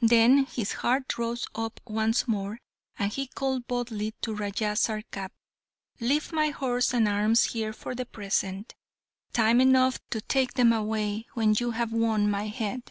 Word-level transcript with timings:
Then 0.00 0.44
his 0.46 0.72
heart 0.72 1.18
rose 1.18 1.46
up 1.54 1.82
once 1.86 2.26
more, 2.26 2.60
and 2.98 3.12
he 3.12 3.26
called 3.26 3.66
boldly 3.66 4.14
to 4.22 4.34
Raja 4.34 4.74
Sarkap, 4.74 5.32
"Leave 6.00 6.32
my 6.32 6.48
horse 6.48 6.94
and 6.94 7.06
arms 7.06 7.44
here 7.52 7.74
for 7.74 7.94
the 7.94 8.06
present. 8.06 8.74
Time 9.34 9.60
enough 9.60 10.00
to 10.08 10.22
take 10.22 10.54
them 10.54 10.72
away 10.72 11.26
when 11.34 11.52
you 11.58 11.72
have 11.72 11.92
won 11.92 12.30
my 12.30 12.46
head!" 12.46 12.90